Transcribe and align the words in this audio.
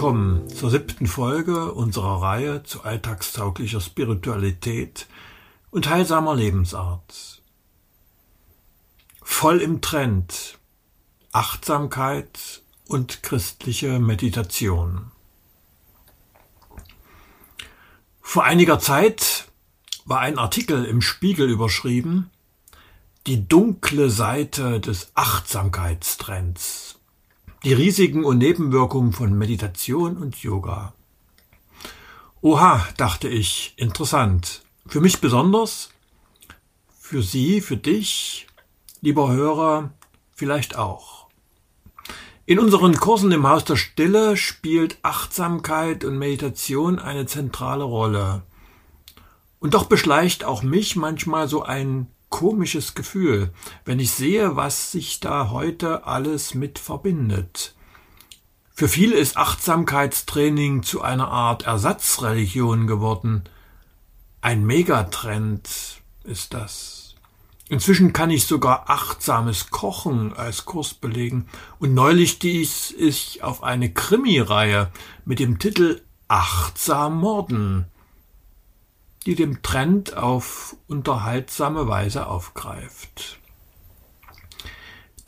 Willkommen 0.00 0.48
zur 0.48 0.70
siebten 0.70 1.06
Folge 1.06 1.74
unserer 1.74 2.22
Reihe 2.22 2.62
zu 2.62 2.84
alltagstauglicher 2.84 3.82
Spiritualität 3.82 5.06
und 5.70 5.90
heilsamer 5.90 6.34
Lebensart. 6.34 7.42
Voll 9.20 9.60
im 9.60 9.82
Trend 9.82 10.58
Achtsamkeit 11.32 12.62
und 12.86 13.22
christliche 13.22 13.98
Meditation. 13.98 15.12
Vor 18.22 18.44
einiger 18.44 18.78
Zeit 18.78 19.48
war 20.06 20.20
ein 20.20 20.38
Artikel 20.38 20.86
im 20.86 21.02
Spiegel 21.02 21.50
überschrieben 21.50 22.30
Die 23.26 23.46
dunkle 23.46 24.08
Seite 24.08 24.80
des 24.80 25.12
Achtsamkeitstrends. 25.14 26.89
Die 27.62 27.74
Risiken 27.74 28.24
und 28.24 28.38
Nebenwirkungen 28.38 29.12
von 29.12 29.36
Meditation 29.36 30.16
und 30.16 30.42
Yoga. 30.42 30.94
Oha, 32.40 32.88
dachte 32.96 33.28
ich, 33.28 33.74
interessant. 33.76 34.62
Für 34.86 35.02
mich 35.02 35.20
besonders, 35.20 35.90
für 36.98 37.22
Sie, 37.22 37.60
für 37.60 37.76
dich, 37.76 38.46
lieber 39.02 39.30
Hörer, 39.30 39.90
vielleicht 40.32 40.78
auch. 40.78 41.26
In 42.46 42.58
unseren 42.58 42.96
Kursen 42.96 43.30
im 43.30 43.46
Haus 43.46 43.66
der 43.66 43.76
Stille 43.76 44.38
spielt 44.38 44.96
Achtsamkeit 45.02 46.02
und 46.02 46.16
Meditation 46.16 46.98
eine 46.98 47.26
zentrale 47.26 47.84
Rolle. 47.84 48.40
Und 49.58 49.74
doch 49.74 49.84
beschleicht 49.84 50.44
auch 50.44 50.62
mich 50.62 50.96
manchmal 50.96 51.46
so 51.46 51.62
ein 51.62 52.06
komisches 52.30 52.94
Gefühl, 52.94 53.52
wenn 53.84 54.00
ich 54.00 54.12
sehe, 54.12 54.56
was 54.56 54.92
sich 54.92 55.20
da 55.20 55.50
heute 55.50 56.06
alles 56.06 56.54
mit 56.54 56.78
verbindet. 56.78 57.74
Für 58.72 58.88
viele 58.88 59.16
ist 59.16 59.36
Achtsamkeitstraining 59.36 60.82
zu 60.82 61.02
einer 61.02 61.28
Art 61.28 61.64
Ersatzreligion 61.64 62.86
geworden. 62.86 63.44
Ein 64.40 64.64
Megatrend 64.64 65.68
ist 66.24 66.54
das. 66.54 67.14
Inzwischen 67.68 68.12
kann 68.12 68.30
ich 68.30 68.46
sogar 68.46 68.88
achtsames 68.88 69.70
Kochen 69.70 70.32
als 70.32 70.64
Kurs 70.64 70.94
belegen 70.94 71.46
und 71.78 71.94
neulich 71.94 72.32
stieß 72.32 72.94
ich 72.98 73.44
auf 73.44 73.62
eine 73.62 73.92
Krimireihe 73.92 74.90
mit 75.24 75.38
dem 75.38 75.58
Titel 75.58 76.00
Achtsam 76.26 77.18
Morden, 77.20 77.84
die 79.26 79.34
dem 79.34 79.62
Trend 79.62 80.16
auf 80.16 80.76
unterhaltsame 80.86 81.88
Weise 81.88 82.26
aufgreift. 82.26 83.38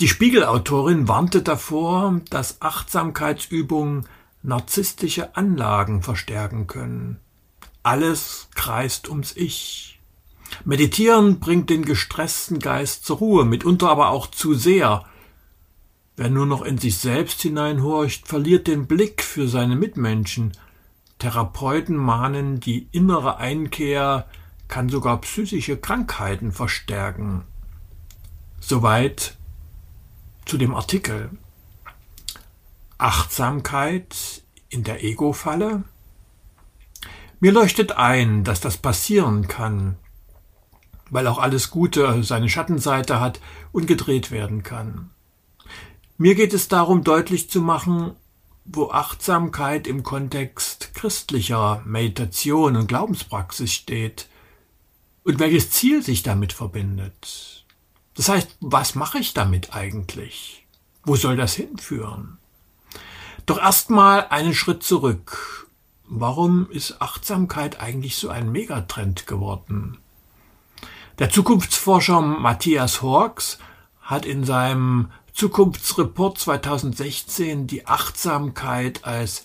Die 0.01 0.09
Spiegelautorin 0.09 1.07
warnte 1.07 1.43
davor, 1.43 2.20
dass 2.31 2.61
Achtsamkeitsübungen 2.63 4.09
narzisstische 4.43 5.37
Anlagen 5.37 6.03
verstärken 6.03 6.67
können. 6.67 7.20
Alles 7.83 8.48
kreist 8.55 9.09
ums 9.09 9.37
Ich. 9.37 10.01
Meditieren 10.65 11.41
bringt 11.41 11.70
den 11.70 11.85
gestressten 11.85 12.59
Geist 12.59 13.05
zur 13.05 13.19
Ruhe, 13.19 13.45
mitunter 13.45 13.91
aber 13.91 14.11
auch 14.11 14.27
zu 14.27 14.55
sehr. 14.55 15.05
Wer 16.17 16.31
nur 16.31 16.47
noch 16.47 16.63
in 16.63 16.79
sich 16.79 16.98
selbst 16.98 17.41
hineinhorcht, 17.42 18.29
verliert 18.29 18.67
den 18.67 18.86
Blick 18.86 19.23
für 19.23 19.48
seine 19.48 19.77
Mitmenschen. 19.77 20.52
Therapeuten 21.22 21.94
mahnen, 21.94 22.58
die 22.58 22.88
innere 22.90 23.36
Einkehr 23.36 24.27
kann 24.66 24.88
sogar 24.88 25.20
psychische 25.20 25.77
Krankheiten 25.77 26.50
verstärken. 26.50 27.44
Soweit 28.58 29.36
zu 30.46 30.58
dem 30.58 30.74
Artikel. 30.74 31.30
Achtsamkeit 32.98 34.42
in 34.68 34.83
der 34.83 35.05
Ego-Falle? 35.05 35.84
Mir 37.39 37.52
leuchtet 37.52 37.92
ein, 37.92 38.42
dass 38.42 38.60
das 38.60 38.77
passieren 38.77 39.46
kann, 39.46 39.96
weil 41.08 41.28
auch 41.28 41.39
alles 41.39 41.70
Gute 41.70 42.24
seine 42.24 42.48
Schattenseite 42.48 43.20
hat 43.20 43.40
und 43.70 43.86
gedreht 43.86 44.33
werden 44.33 44.64
kann. 44.64 45.10
Mir 46.18 46.34
geht 46.34 46.52
es 46.52 46.66
darum, 46.66 47.04
deutlich 47.04 47.48
zu 47.48 47.62
machen, 47.62 48.16
wo 48.64 48.90
Achtsamkeit 48.90 49.86
im 49.86 50.02
Kontext 50.02 50.95
christlicher 50.95 51.83
Meditation 51.84 52.77
und 52.77 52.86
Glaubenspraxis 52.86 53.73
steht 53.73 54.28
und 55.24 55.39
welches 55.39 55.70
Ziel 55.70 56.02
sich 56.02 56.23
damit 56.23 56.52
verbindet. 56.52 57.64
Das 58.14 58.28
heißt, 58.28 58.56
was 58.61 58.95
mache 58.95 59.18
ich 59.18 59.34
damit 59.34 59.74
eigentlich? 59.74 60.67
Wo 61.05 61.17
soll 61.17 61.36
das 61.36 61.55
hinführen? 61.55 62.39
Doch 63.46 63.58
erstmal 63.58 64.28
einen 64.28 64.55
Schritt 64.55 64.83
zurück. 64.83 65.68
Warum 66.05 66.70
ist 66.70 67.01
Achtsamkeit 67.01 67.80
eigentlich 67.80 68.17
so 68.17 68.28
ein 68.28 68.52
Megatrend 68.52 69.27
geworden? 69.27 69.98
Der 71.18 71.30
Zukunftsforscher 71.30 72.20
Matthias 72.20 73.02
Hawks 73.02 73.58
hat 74.01 74.27
in 74.27 74.45
seinem 74.45 75.11
Zukunftsreport 75.33 76.39
2016 76.39 77.67
die 77.67 77.87
Achtsamkeit 77.87 79.05
als 79.05 79.45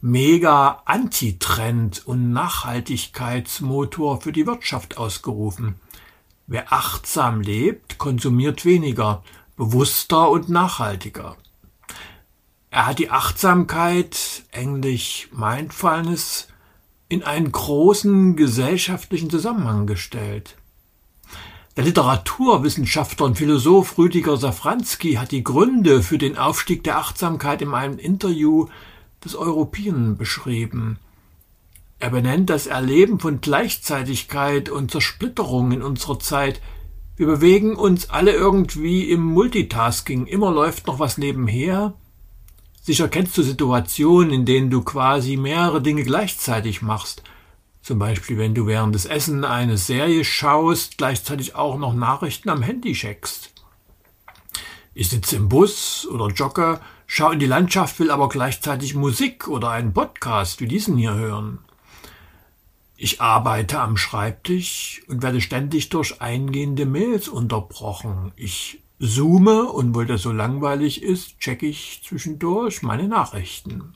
mega 0.00 0.82
Antitrend 0.84 2.06
und 2.06 2.32
Nachhaltigkeitsmotor 2.32 4.20
für 4.20 4.32
die 4.32 4.46
Wirtschaft 4.46 4.98
ausgerufen. 4.98 5.76
Wer 6.46 6.72
achtsam 6.72 7.40
lebt, 7.40 7.98
konsumiert 7.98 8.64
weniger, 8.64 9.24
bewusster 9.56 10.30
und 10.30 10.48
nachhaltiger. 10.48 11.36
Er 12.70 12.86
hat 12.86 12.98
die 12.98 13.10
Achtsamkeit, 13.10 14.44
englisch 14.52 15.28
Mindfulness, 15.32 16.48
in 17.08 17.22
einen 17.22 17.50
großen 17.50 18.36
gesellschaftlichen 18.36 19.30
Zusammenhang 19.30 19.86
gestellt. 19.86 20.56
Der 21.76 21.84
Literaturwissenschaftler 21.84 23.26
und 23.26 23.36
Philosoph 23.36 23.98
Rüdiger 23.98 24.38
Safranski 24.38 25.14
hat 25.14 25.30
die 25.30 25.44
Gründe 25.44 26.02
für 26.02 26.16
den 26.16 26.38
Aufstieg 26.38 26.82
der 26.84 26.96
Achtsamkeit 26.96 27.60
in 27.60 27.74
einem 27.74 27.98
Interview 27.98 28.68
des 29.22 29.36
Europäen 29.36 30.16
beschrieben. 30.16 30.98
Er 31.98 32.08
benennt 32.08 32.48
das 32.48 32.66
Erleben 32.66 33.20
von 33.20 33.42
Gleichzeitigkeit 33.42 34.70
und 34.70 34.90
Zersplitterung 34.90 35.70
in 35.72 35.82
unserer 35.82 36.18
Zeit. 36.18 36.62
Wir 37.14 37.26
bewegen 37.26 37.76
uns 37.76 38.08
alle 38.08 38.32
irgendwie 38.32 39.10
im 39.10 39.22
Multitasking. 39.22 40.24
Immer 40.24 40.52
läuft 40.52 40.86
noch 40.86 40.98
was 40.98 41.18
nebenher. 41.18 41.92
Sicher 42.80 43.08
kennst 43.08 43.36
du 43.36 43.42
Situationen, 43.42 44.32
in 44.32 44.46
denen 44.46 44.70
du 44.70 44.80
quasi 44.80 45.36
mehrere 45.36 45.82
Dinge 45.82 46.04
gleichzeitig 46.04 46.80
machst– 46.80 47.22
zum 47.86 48.00
Beispiel, 48.00 48.36
wenn 48.36 48.52
du 48.52 48.66
während 48.66 48.96
des 48.96 49.06
Essen 49.06 49.44
eine 49.44 49.78
Serie 49.78 50.24
schaust, 50.24 50.98
gleichzeitig 50.98 51.54
auch 51.54 51.78
noch 51.78 51.94
Nachrichten 51.94 52.48
am 52.50 52.60
Handy 52.60 52.94
checkst. 52.94 53.52
Ich 54.92 55.08
sitze 55.10 55.36
im 55.36 55.48
Bus 55.48 56.04
oder 56.10 56.26
jogge, 56.34 56.80
schaue 57.06 57.34
in 57.34 57.38
die 57.38 57.46
Landschaft, 57.46 58.00
will 58.00 58.10
aber 58.10 58.28
gleichzeitig 58.28 58.96
Musik 58.96 59.46
oder 59.46 59.70
einen 59.70 59.92
Podcast 59.92 60.60
wie 60.60 60.66
diesen 60.66 60.96
hier 60.96 61.14
hören. 61.14 61.60
Ich 62.96 63.20
arbeite 63.20 63.78
am 63.78 63.96
Schreibtisch 63.96 65.02
und 65.06 65.22
werde 65.22 65.40
ständig 65.40 65.88
durch 65.88 66.20
eingehende 66.20 66.86
Mails 66.86 67.28
unterbrochen. 67.28 68.32
Ich 68.34 68.82
zoome 68.98 69.62
und 69.62 69.94
weil 69.94 70.06
das 70.06 70.22
so 70.22 70.32
langweilig 70.32 71.04
ist, 71.04 71.38
checke 71.38 71.66
ich 71.66 72.02
zwischendurch 72.04 72.82
meine 72.82 73.06
Nachrichten. 73.06 73.94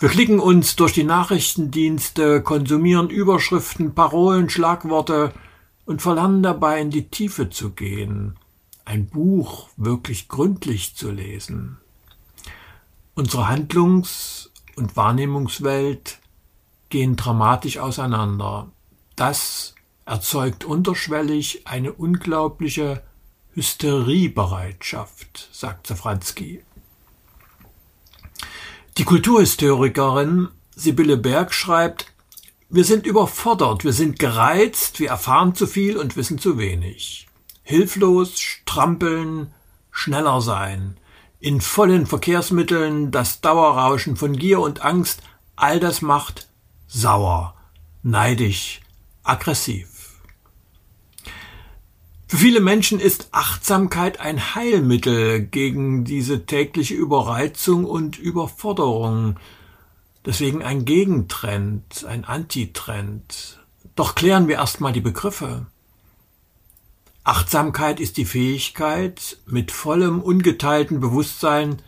Wir 0.00 0.08
klicken 0.08 0.38
uns 0.38 0.76
durch 0.76 0.92
die 0.92 1.02
Nachrichtendienste, 1.02 2.40
konsumieren 2.40 3.10
Überschriften, 3.10 3.96
Parolen, 3.96 4.48
Schlagworte 4.48 5.32
und 5.86 6.02
verlernen 6.02 6.40
dabei 6.40 6.80
in 6.80 6.90
die 6.90 7.08
Tiefe 7.08 7.50
zu 7.50 7.70
gehen, 7.70 8.36
ein 8.84 9.08
Buch 9.08 9.68
wirklich 9.76 10.28
gründlich 10.28 10.94
zu 10.94 11.10
lesen. 11.10 11.78
Unsere 13.16 13.48
Handlungs- 13.48 14.52
und 14.76 14.96
Wahrnehmungswelt 14.96 16.20
gehen 16.90 17.16
dramatisch 17.16 17.78
auseinander. 17.78 18.70
Das 19.16 19.74
erzeugt 20.06 20.64
unterschwellig 20.64 21.66
eine 21.66 21.92
unglaubliche 21.92 23.02
Hysteriebereitschaft, 23.54 25.48
sagt 25.50 25.88
Safranski. 25.88 26.62
Die 28.98 29.04
Kulturhistorikerin 29.04 30.48
Sibylle 30.74 31.16
Berg 31.16 31.54
schreibt, 31.54 32.12
wir 32.68 32.82
sind 32.82 33.06
überfordert, 33.06 33.84
wir 33.84 33.92
sind 33.92 34.18
gereizt, 34.18 34.98
wir 34.98 35.10
erfahren 35.10 35.54
zu 35.54 35.68
viel 35.68 35.96
und 35.96 36.16
wissen 36.16 36.40
zu 36.40 36.58
wenig. 36.58 37.28
Hilflos, 37.62 38.40
strampeln, 38.40 39.54
schneller 39.92 40.40
sein, 40.40 40.96
in 41.38 41.60
vollen 41.60 42.06
Verkehrsmitteln 42.06 43.12
das 43.12 43.40
Dauerrauschen 43.40 44.16
von 44.16 44.32
Gier 44.32 44.58
und 44.58 44.82
Angst, 44.82 45.22
all 45.54 45.78
das 45.78 46.02
macht 46.02 46.48
sauer, 46.88 47.54
neidisch, 48.02 48.80
aggressiv. 49.22 49.97
Für 52.30 52.36
viele 52.36 52.60
Menschen 52.60 53.00
ist 53.00 53.28
Achtsamkeit 53.32 54.20
ein 54.20 54.54
Heilmittel 54.54 55.40
gegen 55.40 56.04
diese 56.04 56.44
tägliche 56.44 56.92
Überreizung 56.94 57.86
und 57.86 58.18
Überforderung. 58.18 59.36
Deswegen 60.26 60.62
ein 60.62 60.84
Gegentrend, 60.84 62.04
ein 62.06 62.26
Antitrend. 62.26 63.60
Doch 63.96 64.14
klären 64.14 64.46
wir 64.46 64.56
erstmal 64.56 64.92
die 64.92 65.00
Begriffe. 65.00 65.68
Achtsamkeit 67.24 67.98
ist 67.98 68.18
die 68.18 68.26
Fähigkeit, 68.26 69.38
mit 69.46 69.72
vollem 69.72 70.20
ungeteilten 70.20 71.00
Bewusstsein 71.00 71.80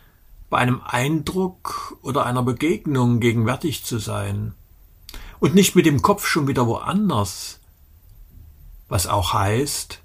bei 0.49 0.57
einem 0.57 0.81
Eindruck 0.83 1.99
oder 2.01 2.25
einer 2.25 2.41
Begegnung 2.41 3.19
gegenwärtig 3.19 3.83
zu 3.83 3.99
sein 3.99 4.55
und 5.39 5.53
nicht 5.53 5.75
mit 5.75 5.85
dem 5.85 6.01
Kopf 6.01 6.25
schon 6.25 6.47
wieder 6.47 6.65
woanders, 6.65 7.59
was 8.87 9.05
auch 9.05 9.33
heißt, 9.33 10.01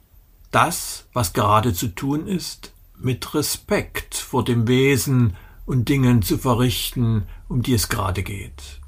das, 0.50 1.06
was 1.12 1.32
gerade 1.32 1.74
zu 1.74 1.88
tun 1.88 2.26
ist, 2.26 2.72
mit 2.98 3.34
Respekt 3.34 4.14
vor 4.14 4.44
dem 4.44 4.68
Wesen 4.68 5.36
und 5.66 5.88
Dingen 5.88 6.22
zu 6.22 6.38
verrichten, 6.38 7.26
um 7.48 7.62
die 7.62 7.74
es 7.74 7.88
gerade 7.88 8.22
geht. 8.22 8.80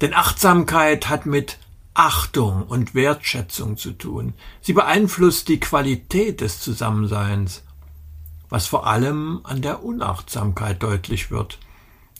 Denn 0.00 0.14
Achtsamkeit 0.14 1.08
hat 1.08 1.26
mit 1.26 1.58
Achtung 1.94 2.62
und 2.62 2.94
Wertschätzung 2.94 3.76
zu 3.76 3.92
tun. 3.92 4.34
Sie 4.60 4.72
beeinflusst 4.72 5.48
die 5.48 5.58
Qualität 5.58 6.40
des 6.40 6.60
Zusammenseins, 6.60 7.64
was 8.48 8.66
vor 8.66 8.86
allem 8.86 9.40
an 9.42 9.62
der 9.62 9.82
Unachtsamkeit 9.82 10.82
deutlich 10.82 11.30
wird. 11.30 11.58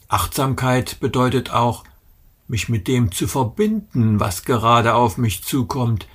Achtsamkeit 0.09 0.99
bedeutet 1.01 1.53
auch, 1.53 1.85
mich 2.49 2.69
mit 2.69 2.89
dem 2.89 3.13
zu 3.13 3.29
verbinden, 3.29 4.19
was 4.19 4.45
gerade 4.45 4.95
auf 4.95 5.19
mich 5.19 5.45
zukommt, 5.45 6.09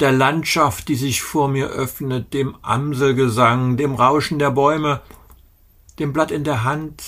der 0.00 0.12
Landschaft, 0.12 0.88
die 0.88 0.96
sich 0.96 1.22
vor 1.22 1.48
mir 1.48 1.68
öffnet, 1.68 2.34
dem 2.34 2.56
Amselgesang, 2.62 3.76
dem 3.76 3.94
Rauschen 3.94 4.38
der 4.38 4.50
Bäume, 4.50 5.00
dem 5.98 6.12
Blatt 6.12 6.30
in 6.30 6.44
der 6.44 6.64
Hand, 6.64 7.02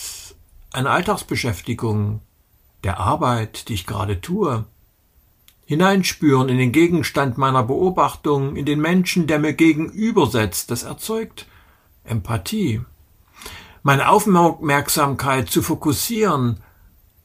einer 0.72 0.90
Alltagsbeschäftigung, 0.90 2.20
der 2.84 3.00
Arbeit, 3.00 3.68
die 3.68 3.74
ich 3.74 3.86
gerade 3.86 4.20
tue, 4.20 4.64
hineinspüren 5.66 6.48
in 6.48 6.58
den 6.58 6.72
Gegenstand 6.72 7.38
meiner 7.38 7.62
Beobachtung, 7.62 8.56
in 8.56 8.66
den 8.66 8.80
Menschen, 8.80 9.26
der 9.26 9.38
mir 9.38 9.54
gegenübersetzt, 9.54 10.70
das 10.70 10.82
erzeugt 10.82 11.46
Empathie. 12.04 12.82
Meine 13.82 14.08
Aufmerksamkeit 14.08 15.48
zu 15.48 15.62
fokussieren, 15.62 16.58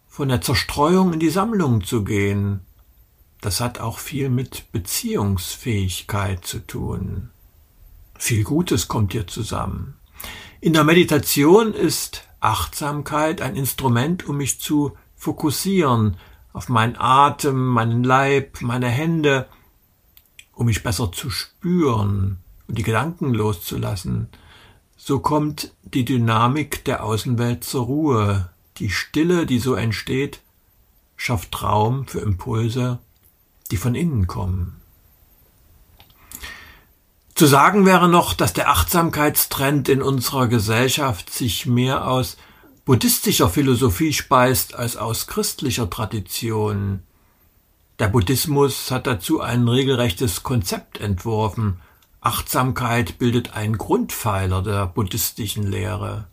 von 0.07 0.29
der 0.29 0.41
Zerstreuung 0.41 1.13
in 1.13 1.19
die 1.19 1.29
Sammlung 1.29 1.83
zu 1.83 2.03
gehen, 2.03 2.61
das 3.41 3.61
hat 3.61 3.79
auch 3.79 3.99
viel 3.99 4.29
mit 4.29 4.71
Beziehungsfähigkeit 4.71 6.45
zu 6.45 6.59
tun. 6.59 7.29
Viel 8.17 8.43
Gutes 8.43 8.87
kommt 8.87 9.13
hier 9.13 9.27
zusammen. 9.27 9.95
In 10.59 10.73
der 10.73 10.83
Meditation 10.83 11.73
ist 11.73 12.27
Achtsamkeit 12.41 13.41
ein 13.41 13.55
Instrument, 13.55 14.27
um 14.27 14.37
mich 14.37 14.59
zu 14.59 14.97
fokussieren 15.15 16.17
auf 16.51 16.67
meinen 16.67 16.95
Atem, 16.97 17.67
meinen 17.67 18.03
Leib, 18.03 18.61
meine 18.61 18.89
Hände, 18.89 19.47
um 20.53 20.65
mich 20.65 20.83
besser 20.83 21.11
zu 21.11 21.29
spüren 21.29 22.39
und 22.67 22.77
die 22.77 22.83
Gedanken 22.83 23.33
loszulassen. 23.33 24.27
So 24.97 25.19
kommt 25.19 25.73
die 25.83 26.03
Dynamik 26.03 26.83
der 26.83 27.05
Außenwelt 27.05 27.63
zur 27.63 27.85
Ruhe. 27.85 28.49
Die 28.77 28.89
Stille, 28.89 29.45
die 29.45 29.59
so 29.59 29.75
entsteht, 29.75 30.41
schafft 31.15 31.63
Raum 31.63 32.05
für 32.07 32.19
Impulse, 32.19 32.99
die 33.71 33.77
von 33.77 33.95
innen 33.95 34.27
kommen. 34.27 34.79
Zu 37.35 37.45
sagen 37.45 37.85
wäre 37.85 38.09
noch, 38.09 38.33
dass 38.33 38.51
der 38.51 38.69
Achtsamkeitstrend 38.69 39.87
in 39.87 40.01
unserer 40.01 40.47
Gesellschaft 40.47 41.33
sich 41.33 41.65
mehr 41.65 42.05
aus 42.07 42.35
buddhistischer 42.83 43.49
Philosophie 43.49 44.11
speist 44.11 44.75
als 44.75 44.97
aus 44.97 45.27
christlicher 45.27 45.89
Tradition. 45.89 47.03
Der 47.99 48.09
Buddhismus 48.09 48.91
hat 48.91 49.07
dazu 49.07 49.39
ein 49.39 49.67
regelrechtes 49.67 50.43
Konzept 50.43 50.99
entworfen. 50.99 51.79
Achtsamkeit 52.19 53.19
bildet 53.19 53.53
einen 53.53 53.77
Grundpfeiler 53.77 54.61
der 54.61 54.87
buddhistischen 54.87 55.63
Lehre. 55.63 56.27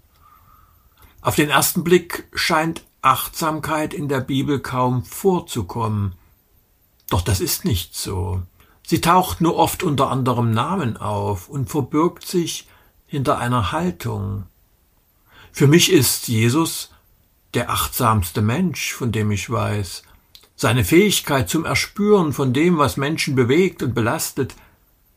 Auf 1.21 1.37
den 1.37 1.51
ersten 1.51 1.85
Blick 1.85 2.27
scheint 2.35 2.83
Achtsamkeit 3.03 3.95
in 3.95 4.09
der 4.09 4.21
Bibel 4.21 4.59
kaum 4.59 5.05
vorzukommen. 5.05 6.15
Doch 7.09 7.23
das 7.23 7.41
ist 7.41 7.65
nicht 7.65 7.95
so. 7.95 8.43
Sie 8.87 9.01
taucht 9.01 9.41
nur 9.41 9.57
oft 9.57 9.83
unter 9.83 10.11
anderem 10.11 10.51
Namen 10.53 10.97
auf 10.97 11.49
und 11.49 11.71
verbirgt 11.71 12.27
sich 12.27 12.69
hinter 13.07 13.39
einer 13.39 13.73
Haltung. 13.73 14.45
Für 15.53 15.67
mich 15.67 15.91
ist 15.91 16.29
Jesus 16.29 16.91
der 17.55 17.71
achtsamste 17.71 18.43
Mensch, 18.43 18.93
von 18.93 19.13
dem 19.13 19.31
ich 19.31 19.49
weiß. 19.49 20.03
Seine 20.55 20.85
Fähigkeit 20.85 21.49
zum 21.49 21.65
Erspüren 21.65 22.33
von 22.33 22.53
dem, 22.53 22.79
was 22.79 22.97
Menschen 22.97 23.35
bewegt 23.35 23.83
und 23.83 23.95
belastet, 23.95 24.55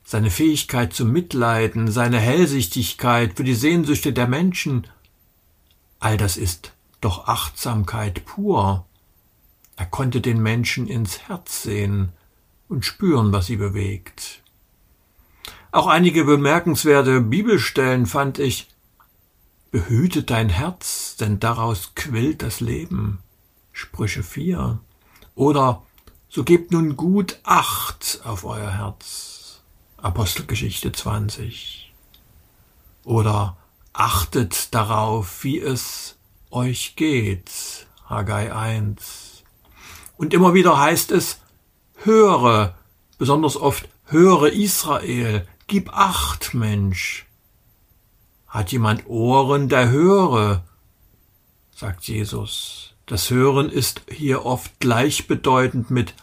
seine 0.04 0.32
Fähigkeit 0.32 0.94
zum 0.94 1.12
Mitleiden, 1.12 1.92
seine 1.92 2.20
Hellsichtigkeit 2.20 3.38
für 3.38 3.44
die 3.44 3.54
Sehnsüchte 3.54 4.14
der 4.14 4.28
Menschen, 4.28 4.88
all 6.00 6.18
das 6.18 6.38
ist 6.38 6.72
doch 7.02 7.28
Achtsamkeit 7.28 8.26
pur. 8.26 8.86
Er 9.80 9.86
konnte 9.86 10.20
den 10.20 10.44
Menschen 10.44 10.88
ins 10.88 11.20
Herz 11.30 11.64
sehen 11.64 12.12
und 12.68 12.84
spüren, 12.84 13.32
was 13.32 13.46
sie 13.46 13.56
bewegt. 13.56 14.44
Auch 15.72 15.88
einige 15.88 16.26
bemerkenswerte 16.26 17.22
Bibelstellen 17.22 18.06
fand 18.06 18.40
ich. 18.40 18.68
Behüte 19.72 20.24
dein 20.24 20.50
Herz, 20.50 21.16
denn 21.16 21.40
daraus 21.40 21.94
quillt 21.96 22.42
das 22.42 22.60
Leben. 22.60 23.20
Sprüche 23.72 24.22
4. 24.22 24.80
Oder 25.36 25.82
so 26.28 26.44
gebt 26.44 26.74
nun 26.74 26.98
gut 26.98 27.40
Acht 27.44 28.20
auf 28.26 28.44
euer 28.44 28.72
Herz. 28.72 29.62
Apostelgeschichte 29.96 30.92
20. 30.92 31.94
Oder 33.06 33.56
achtet 33.94 34.74
darauf, 34.76 35.42
wie 35.46 35.60
es 35.60 36.18
euch 36.52 36.98
geht. 36.98 37.88
Haggai 38.10 38.54
1. 38.54 39.29
Und 40.20 40.34
immer 40.34 40.54
wieder 40.54 40.78
heißt 40.78 41.12
es, 41.12 41.40
höre, 42.04 42.76
besonders 43.18 43.56
oft, 43.56 43.88
höre 44.04 44.52
Israel, 44.52 45.48
gib 45.68 45.94
acht, 45.94 46.54
Mensch. 46.54 47.26
Hat 48.46 48.74
jemand 48.74 49.08
Ohren, 49.08 49.70
der 49.70 49.90
höre, 49.90 50.66
sagt 51.74 52.04
Jesus. 52.10 52.96
Das 53.06 53.30
Hören 53.30 53.70
ist 53.70 54.02
hier 54.12 54.46
oft 54.46 54.82
gleichbedeutend 54.82 55.90
mit 55.90 56.14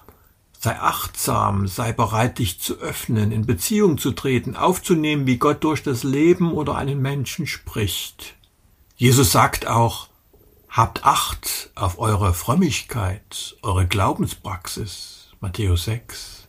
sei 0.58 0.78
achtsam, 0.78 1.66
sei 1.66 1.92
bereit, 1.92 2.38
dich 2.38 2.60
zu 2.60 2.78
öffnen, 2.78 3.32
in 3.32 3.46
Beziehung 3.46 3.96
zu 3.96 4.12
treten, 4.12 4.56
aufzunehmen, 4.56 5.26
wie 5.26 5.38
Gott 5.38 5.64
durch 5.64 5.82
das 5.82 6.02
Leben 6.02 6.52
oder 6.52 6.76
einen 6.76 7.00
Menschen 7.00 7.46
spricht. 7.46 8.34
Jesus 8.94 9.32
sagt 9.32 9.66
auch, 9.66 10.08
Habt 10.76 11.04
Acht 11.04 11.70
auf 11.74 11.98
eure 11.98 12.34
Frömmigkeit, 12.34 13.56
eure 13.62 13.86
Glaubenspraxis. 13.86 15.28
Matthäus 15.40 15.84
6. 15.84 16.46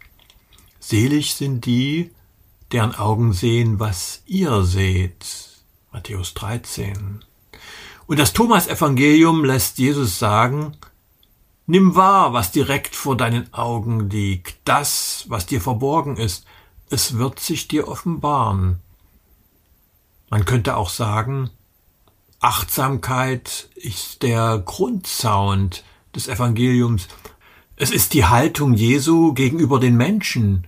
Selig 0.82 1.36
sind 1.36 1.66
die, 1.66 2.12
deren 2.74 2.94
Augen 2.94 3.32
sehen, 3.32 3.80
was 3.80 4.24
ihr 4.26 4.64
seht. 4.64 5.64
Matthäus 5.94 6.34
13. 6.34 7.24
Und 8.08 8.20
das 8.20 8.34
Thomas-Evangelium 8.34 9.46
lässt 9.46 9.78
Jesus 9.78 10.20
sagen, 10.20 10.76
Nimm 11.66 11.96
wahr, 11.96 12.34
was 12.34 12.52
direkt 12.52 12.98
vor 12.98 13.16
deinen 13.16 13.54
Augen 13.54 14.10
liegt, 14.10 14.58
das, 14.66 15.24
was 15.30 15.46
dir 15.46 15.62
verborgen 15.62 16.18
ist, 16.18 16.46
es 16.90 17.18
wird 17.18 17.40
sich 17.40 17.70
dir 17.70 17.88
offenbaren. 17.88 18.82
Man 20.30 20.44
könnte 20.44 20.76
auch 20.76 20.90
sagen, 20.90 21.50
Achtsamkeit 22.40 23.70
ist 23.76 24.22
der 24.22 24.62
Grundsound 24.64 25.84
des 26.16 26.28
Evangeliums. 26.28 27.08
Es 27.76 27.90
ist 27.90 28.14
die 28.14 28.26
Haltung 28.26 28.74
Jesu 28.76 29.34
gegenüber 29.34 29.80
den 29.80 29.98
Menschen 29.98 30.68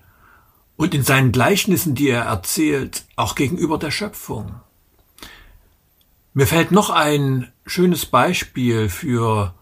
und 0.77 0.95
in 0.95 1.03
seinen 1.03 1.31
Gleichnissen, 1.31 1.93
die 1.93 2.09
er 2.09 2.23
erzählt, 2.23 3.05
auch 3.15 3.35
gegenüber 3.35 3.77
der 3.77 3.91
Schöpfung. 3.91 4.55
Mir 6.33 6.47
fällt 6.47 6.71
noch 6.71 6.89
ein 6.89 7.51
schönes 7.65 8.05
Beispiel 8.05 8.89
für 8.89 9.53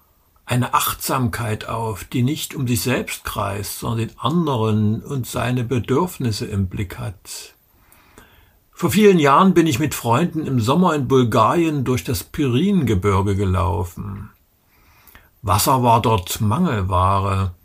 eine 0.45 0.73
Achtsamkeit 0.73 1.67
auf, 1.67 2.05
die 2.05 2.23
nicht 2.23 2.55
um 2.55 2.67
sich 2.67 2.81
selbst 2.81 3.25
kreist, 3.25 3.79
sondern 3.79 4.07
den 4.07 4.19
anderen 4.19 5.03
und 5.03 5.27
seine 5.27 5.65
Bedürfnisse 5.65 6.45
im 6.45 6.67
Blick 6.67 6.97
hat. 6.99 7.56
Vor 8.79 8.91
vielen 8.91 9.17
Jahren 9.17 9.55
bin 9.55 9.65
ich 9.65 9.79
mit 9.79 9.95
Freunden 9.95 10.45
im 10.45 10.59
Sommer 10.59 10.93
in 10.93 11.07
Bulgarien 11.07 11.83
durch 11.83 12.03
das 12.03 12.23
Piringebirge 12.23 13.35
gelaufen. 13.35 14.29
Wasser 15.41 15.81
war 15.81 15.99
dort 15.99 16.41
Mangelware. 16.41 17.55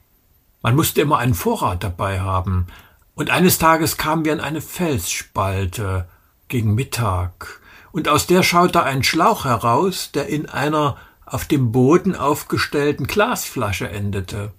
Man 0.63 0.75
musste 0.75 1.03
immer 1.03 1.19
einen 1.19 1.35
Vorrat 1.35 1.85
dabei 1.85 2.21
haben. 2.21 2.67
Und 3.15 3.29
eines 3.29 3.59
Tages 3.59 3.99
kamen 3.99 4.25
wir 4.25 4.33
an 4.33 4.41
eine 4.41 4.63
Felsspalte 4.63 6.09
gegen 6.49 6.75
Mittag, 6.75 7.61
und 7.93 8.09
aus 8.09 8.27
der 8.27 8.43
schaute 8.43 8.83
ein 8.83 9.03
Schlauch 9.03 9.45
heraus, 9.45 10.13
der 10.13 10.29
in 10.29 10.49
einer 10.49 10.97
auf 11.27 11.45
dem 11.45 11.73
Boden 11.73 12.17
aufgestellten 12.17 13.07
Glasflasche 13.07 13.87
endete. 13.87 14.55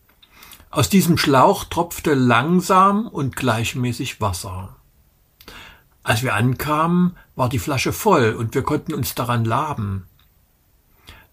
Aus 0.70 0.88
diesem 0.88 1.18
Schlauch 1.18 1.64
tropfte 1.64 2.14
langsam 2.14 3.08
und 3.08 3.36
gleichmäßig 3.36 4.22
Wasser. 4.22 4.76
Als 6.04 6.22
wir 6.22 6.36
ankamen, 6.36 7.16
war 7.36 7.50
die 7.50 7.60
Flasche 7.60 7.94
voll 7.94 8.34
und 8.34 8.54
wir 8.54 8.62
konnten 8.62 8.94
uns 8.94 9.16
daran 9.16 9.46
laben. 9.46 10.06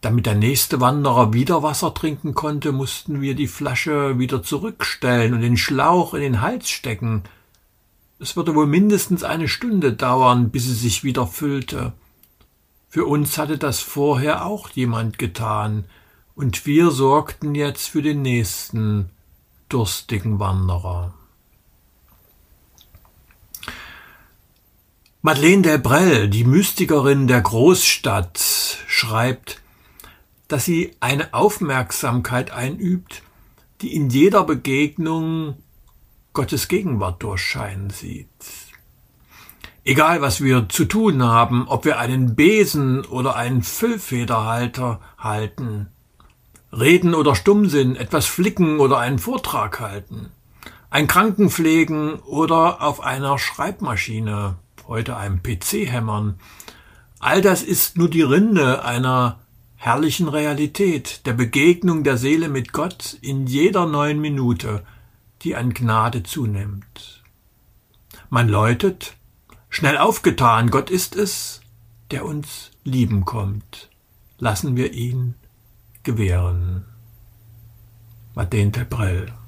Damit 0.01 0.25
der 0.25 0.37
nächste 0.37 0.81
Wanderer 0.81 1.35
wieder 1.35 1.63
Wasser 1.63 1.93
trinken 1.93 2.35
konnte, 2.35 2.73
mussten 2.73 3.21
wir 3.21 3.35
die 3.35 3.49
Flasche 3.49 4.19
wieder 4.19 4.43
zurückstellen 4.43 5.35
und 5.35 5.43
den 5.43 5.59
Schlauch 5.59 6.15
in 6.15 6.23
den 6.23 6.41
Hals 6.41 6.71
stecken. 6.71 7.25
Es 8.19 8.37
würde 8.37 8.55
wohl 8.55 8.67
mindestens 8.67 9.25
eine 9.25 9.49
Stunde 9.49 9.93
dauern, 9.93 10.51
bis 10.51 10.65
sie 10.65 10.75
sich 10.75 11.05
wieder 11.05 11.27
füllte. 11.27 11.93
Für 12.89 13.05
uns 13.05 13.37
hatte 13.39 13.59
das 13.59 13.81
vorher 13.81 14.47
auch 14.47 14.71
jemand 14.71 15.19
getan, 15.19 15.85
und 16.35 16.65
wir 16.65 16.91
sorgten 16.91 17.55
jetzt 17.55 17.89
für 17.89 18.01
den 18.01 18.23
nächsten 18.23 19.11
durstigen 19.69 20.39
Wanderer. 20.39 21.13
Madeleine 25.23 25.61
Delbrel, 25.61 26.29
die 26.31 26.45
Mystikerin 26.45 27.27
der 27.27 27.43
Großstadt, 27.43 28.39
schreibt, 28.87 29.61
dass 30.49 30.65
sie 30.65 30.97
eine 31.01 31.35
Aufmerksamkeit 31.35 32.53
einübt, 32.53 33.23
die 33.83 33.95
in 33.95 34.09
jeder 34.09 34.45
Begegnung 34.45 35.57
Gottes 36.33 36.69
Gegenwart 36.69 37.23
durchscheinen 37.23 37.91
sieht. 37.91 38.29
Egal, 39.85 40.23
was 40.23 40.41
wir 40.41 40.71
zu 40.71 40.87
tun 40.87 41.23
haben, 41.23 41.69
ob 41.69 41.85
wir 41.85 41.99
einen 41.99 42.35
Besen 42.35 43.05
oder 43.05 43.37
einen 43.37 43.63
Füllfederhalter 43.63 45.03
halten, 45.19 45.89
reden 46.73 47.15
oder 47.15 47.35
stumm 47.35 47.69
sind, 47.69 47.97
etwas 47.97 48.25
flicken 48.25 48.81
oder 48.81 48.97
einen 48.97 49.19
Vortrag 49.19 49.81
halten, 49.81 50.31
ein 50.89 51.07
Kranken 51.09 51.51
pflegen 51.51 52.15
oder 52.21 52.81
auf 52.81 53.03
einer 53.03 53.39
Schreibmaschine, 53.39 54.57
heute 54.91 55.17
einem 55.17 55.43
PC 55.43 55.87
hämmern, 55.87 56.39
all 57.21 57.41
das 57.41 57.63
ist 57.63 57.97
nur 57.97 58.11
die 58.11 58.23
Rinde 58.23 58.85
einer 58.85 59.39
herrlichen 59.77 60.29
Realität, 60.29 61.25
der 61.25 61.33
Begegnung 61.33 62.05
der 62.05 62.19
Seele 62.19 62.51
mit 62.51 62.73
Gott 62.73 63.17
in 63.23 63.47
jeder 63.47 63.87
neuen 63.87 64.21
Minute, 64.21 64.85
die 65.43 65.57
an 65.57 65.73
Gnade 65.73 66.23
zunimmt. 66.25 67.23
Man 68.29 68.49
läutet, 68.49 69.17
schnell 69.71 69.97
aufgetan, 69.97 70.71
Gott 70.71 70.91
ist 70.91 71.17
es, 71.17 71.63
der 72.11 72.25
uns 72.27 72.73
lieben 72.85 73.25
kommt. 73.25 73.89
Lassen 74.39 74.77
wir 74.77 74.93
ihn 74.93 75.35
gewähren. 76.03 76.85
Madeleine 78.35 78.73
Tebrell. 78.73 79.40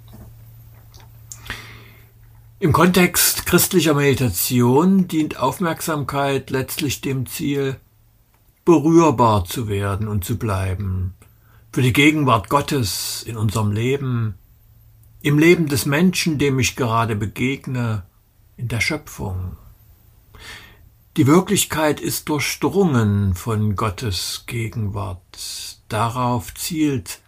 Im 2.62 2.72
Kontext 2.72 3.44
christlicher 3.44 3.92
Meditation 3.92 5.08
dient 5.08 5.36
Aufmerksamkeit 5.36 6.50
letztlich 6.50 7.00
dem 7.00 7.26
Ziel, 7.26 7.80
berührbar 8.64 9.44
zu 9.44 9.66
werden 9.66 10.06
und 10.06 10.24
zu 10.24 10.38
bleiben, 10.38 11.14
für 11.72 11.82
die 11.82 11.92
Gegenwart 11.92 12.48
Gottes 12.48 13.24
in 13.24 13.36
unserem 13.36 13.72
Leben, 13.72 14.36
im 15.22 15.40
Leben 15.40 15.66
des 15.66 15.86
Menschen, 15.86 16.38
dem 16.38 16.60
ich 16.60 16.76
gerade 16.76 17.16
begegne, 17.16 18.04
in 18.56 18.68
der 18.68 18.80
Schöpfung. 18.80 19.56
Die 21.16 21.26
Wirklichkeit 21.26 22.00
ist 22.00 22.28
durchdrungen 22.28 23.34
von 23.34 23.74
Gottes 23.74 24.44
Gegenwart. 24.46 25.80
Darauf 25.88 26.54
zielt 26.54 27.22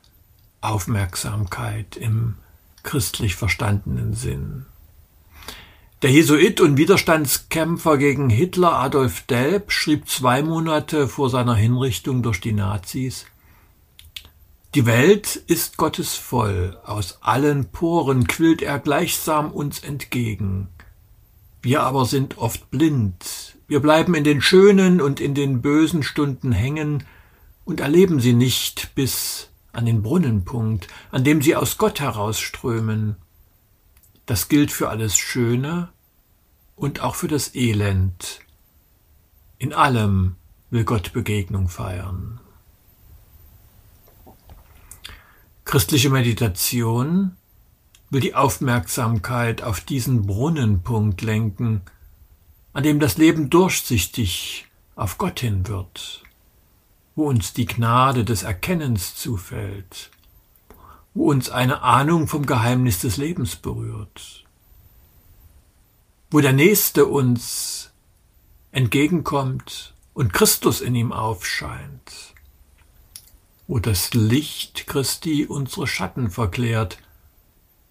Aufmerksamkeit 0.60 1.96
im 1.96 2.36
christlich 2.84 3.34
verstandenen 3.34 4.14
Sinn. 4.14 4.66
Der 6.04 6.12
Jesuit 6.12 6.60
und 6.60 6.76
Widerstandskämpfer 6.76 7.96
gegen 7.96 8.28
Hitler 8.28 8.74
Adolf 8.74 9.22
Delp 9.22 9.72
schrieb 9.72 10.06
zwei 10.06 10.42
Monate 10.42 11.08
vor 11.08 11.30
seiner 11.30 11.54
Hinrichtung 11.54 12.22
durch 12.22 12.42
die 12.42 12.52
Nazis 12.52 13.24
Die 14.74 14.84
Welt 14.84 15.36
ist 15.46 15.78
Gottes 15.78 16.14
voll, 16.14 16.76
aus 16.84 17.22
allen 17.22 17.70
Poren 17.70 18.26
quillt 18.26 18.60
er 18.60 18.80
gleichsam 18.80 19.50
uns 19.50 19.78
entgegen. 19.78 20.68
Wir 21.62 21.82
aber 21.82 22.04
sind 22.04 22.36
oft 22.36 22.70
blind, 22.70 23.56
wir 23.66 23.80
bleiben 23.80 24.14
in 24.14 24.24
den 24.24 24.42
schönen 24.42 25.00
und 25.00 25.20
in 25.20 25.32
den 25.32 25.62
bösen 25.62 26.02
Stunden 26.02 26.52
hängen 26.52 27.04
und 27.64 27.80
erleben 27.80 28.20
sie 28.20 28.34
nicht 28.34 28.94
bis 28.94 29.48
an 29.72 29.86
den 29.86 30.02
Brunnenpunkt, 30.02 30.86
an 31.10 31.24
dem 31.24 31.40
sie 31.40 31.56
aus 31.56 31.78
Gott 31.78 31.98
herausströmen. 31.98 33.16
Das 34.26 34.48
gilt 34.48 34.70
für 34.70 34.90
alles 34.90 35.16
Schöne 35.16 35.93
und 36.76 37.00
auch 37.00 37.14
für 37.14 37.28
das 37.28 37.54
Elend. 37.54 38.40
In 39.58 39.72
allem 39.72 40.36
will 40.70 40.84
Gott 40.84 41.12
Begegnung 41.12 41.68
feiern. 41.68 42.40
Christliche 45.64 46.10
Meditation 46.10 47.36
will 48.10 48.20
die 48.20 48.34
Aufmerksamkeit 48.34 49.62
auf 49.62 49.80
diesen 49.80 50.26
Brunnenpunkt 50.26 51.22
lenken, 51.22 51.82
an 52.72 52.82
dem 52.82 53.00
das 53.00 53.16
Leben 53.16 53.50
durchsichtig 53.50 54.66
auf 54.94 55.18
Gott 55.18 55.40
hin 55.40 55.66
wird, 55.66 56.22
wo 57.16 57.28
uns 57.28 57.54
die 57.54 57.66
Gnade 57.66 58.24
des 58.24 58.42
Erkennens 58.42 59.16
zufällt, 59.16 60.10
wo 61.14 61.30
uns 61.30 61.50
eine 61.50 61.82
Ahnung 61.82 62.28
vom 62.28 62.46
Geheimnis 62.46 63.00
des 63.00 63.16
Lebens 63.16 63.56
berührt, 63.56 64.43
wo 66.34 66.40
der 66.40 66.52
Nächste 66.52 67.06
uns 67.06 67.92
entgegenkommt 68.72 69.94
und 70.14 70.32
Christus 70.32 70.80
in 70.80 70.96
ihm 70.96 71.12
aufscheint, 71.12 72.34
wo 73.68 73.78
das 73.78 74.14
Licht 74.14 74.88
Christi 74.88 75.46
unsere 75.46 75.86
Schatten 75.86 76.32
verklärt 76.32 76.98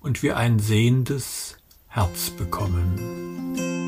und 0.01 0.23
wir 0.23 0.35
ein 0.35 0.59
sehendes 0.59 1.55
Herz 1.87 2.31
bekommen. 2.31 3.82